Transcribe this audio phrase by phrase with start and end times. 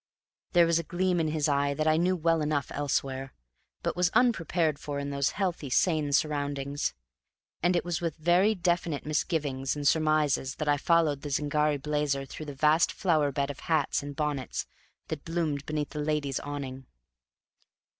[0.53, 3.35] There was a gleam in his eye that I knew well enough elsewhere,
[3.83, 6.95] but was unprepared for in those healthy, sane surroundings;
[7.61, 12.25] and it was with very definite misgivings and surmises that I followed the Zingari blazer
[12.25, 14.65] through the vast flower bed of hats and bonnets
[15.09, 16.87] that bloomed beneath the ladies' awning.